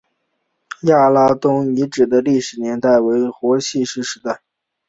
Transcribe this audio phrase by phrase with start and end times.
[0.81, 3.19] 亚拉东遗址的历史年代为
[3.61, 4.41] 新石器时代。